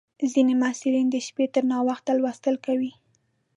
[0.31, 2.91] ځینې محصلین د شپې تر ناوخته لوستل کوي.